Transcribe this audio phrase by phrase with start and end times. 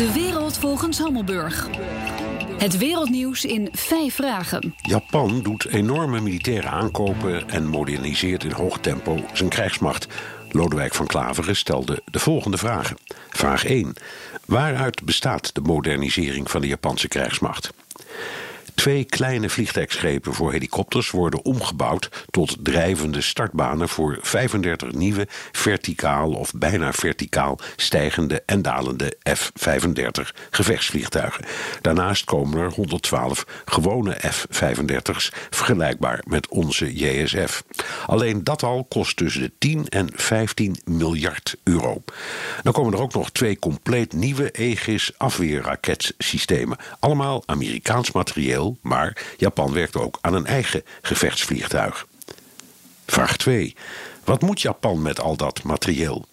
[0.00, 1.68] De wereld volgens Hammelburg.
[2.58, 4.74] Het wereldnieuws in vijf vragen.
[4.76, 10.06] Japan doet enorme militaire aankopen en moderniseert in hoog tempo zijn krijgsmacht.
[10.50, 12.96] Lodewijk van Klaveren stelde de volgende vragen.
[13.30, 13.94] Vraag 1.
[14.46, 17.70] Waaruit bestaat de modernisering van de Japanse krijgsmacht?
[18.80, 26.52] Twee kleine vliegtuigschepen voor helikopters worden omgebouwd tot drijvende startbanen voor 35 nieuwe verticaal of
[26.54, 31.44] bijna verticaal stijgende en dalende F-35 gevechtsvliegtuigen.
[31.80, 37.62] Daarnaast komen er 112 gewone F-35's vergelijkbaar met onze JSF.
[38.06, 42.02] Alleen dat al kost tussen de 10 en 15 miljard euro.
[42.62, 46.78] Dan komen er ook nog twee compleet nieuwe Aegis afweerraketsystemen.
[47.00, 52.06] Allemaal Amerikaans materieel maar Japan werkt ook aan een eigen gevechtsvliegtuig.
[53.06, 53.76] Vraag 2.
[54.24, 56.28] Wat moet Japan met al dat materieel?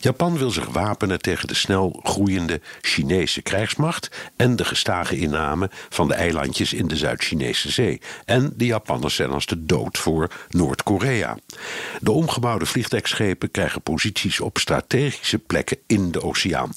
[0.00, 6.08] Japan wil zich wapenen tegen de snel groeiende Chinese krijgsmacht en de gestage inname van
[6.08, 8.00] de eilandjes in de Zuid-Chinese Zee.
[8.24, 11.36] En de Japanners zijn als de dood voor Noord-Korea.
[12.00, 16.72] De omgebouwde vliegtuigschepen krijgen posities op strategische plekken in de oceaan.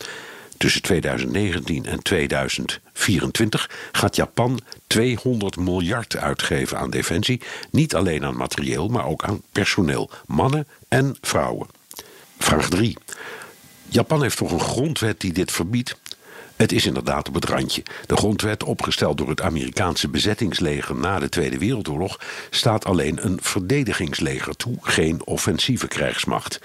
[0.60, 7.42] Tussen 2019 en 2024 gaat Japan 200 miljard uitgeven aan defensie.
[7.72, 11.68] Niet alleen aan materieel, maar ook aan personeel, mannen en vrouwen.
[12.38, 12.98] Vraag 3.
[13.88, 15.96] Japan heeft toch een grondwet die dit verbiedt?
[16.60, 17.84] Het is inderdaad op het randje.
[18.06, 24.56] De grondwet, opgesteld door het Amerikaanse bezettingsleger na de Tweede Wereldoorlog, staat alleen een verdedigingsleger
[24.56, 26.60] toe, geen offensieve krijgsmacht.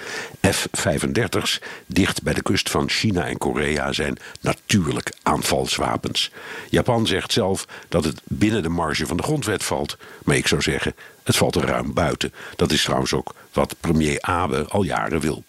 [0.51, 6.31] F-35's dicht bij de kust van China en Korea zijn natuurlijk aanvalswapens.
[6.70, 10.62] Japan zegt zelf dat het binnen de marge van de grondwet valt, maar ik zou
[10.62, 12.33] zeggen, het valt er ruim buiten.
[12.56, 15.45] Dat is trouwens ook wat premier Abe al jaren wil.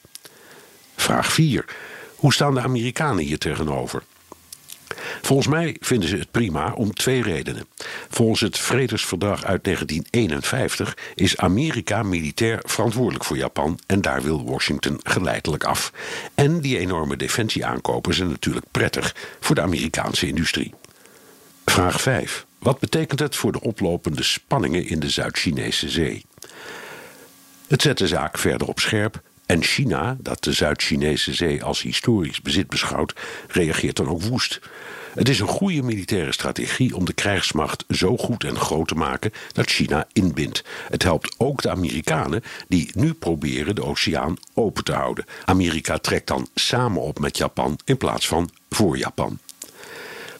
[0.95, 1.65] Vraag 4.
[2.15, 4.03] Hoe staan de Amerikanen hier tegenover?
[5.25, 7.67] Volgens mij vinden ze het prima om twee redenen.
[8.09, 14.99] Volgens het Vredesverdrag uit 1951 is Amerika militair verantwoordelijk voor Japan en daar wil Washington
[15.03, 15.91] geleidelijk af.
[16.35, 20.73] En die enorme defensieaankopen zijn natuurlijk prettig voor de Amerikaanse industrie.
[21.65, 22.45] Vraag 5.
[22.59, 26.25] Wat betekent het voor de oplopende spanningen in de Zuid-Chinese Zee?
[27.67, 32.41] Het zet de zaak verder op scherp en China, dat de Zuid-Chinese zee als historisch
[32.41, 33.13] bezit beschouwt,
[33.47, 34.59] reageert dan ook woest.
[35.13, 39.31] Het is een goede militaire strategie om de krijgsmacht zo goed en groot te maken
[39.51, 40.63] dat China inbindt.
[40.89, 45.25] Het helpt ook de Amerikanen die nu proberen de oceaan open te houden.
[45.45, 49.39] Amerika trekt dan samen op met Japan in plaats van voor Japan.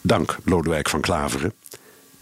[0.02, 1.54] Dank Lodewijk van Klaveren.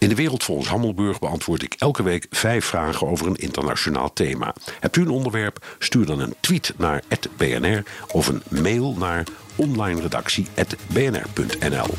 [0.04, 4.54] In de Wereld volgens Hammelburg beantwoord ik elke week vijf vragen over een internationaal thema.
[4.80, 5.76] Hebt u een onderwerp?
[5.78, 7.02] Stuur dan een tweet naar
[7.36, 7.82] @bnr
[8.12, 9.24] of een mail naar
[9.56, 11.94] onlineredactie@bnr.nl.